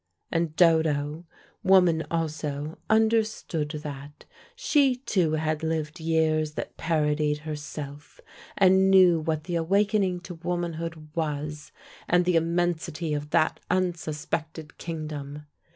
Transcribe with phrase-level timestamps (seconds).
[0.31, 1.27] And Dodo,
[1.61, 8.19] woman also, understood that: she too had lived years that parodied herself,
[8.57, 11.71] and knew what the awakening to womanhood was,
[12.07, 15.45] and the immensity of that unsuspected kingdom.